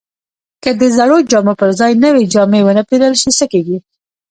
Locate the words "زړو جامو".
0.97-1.53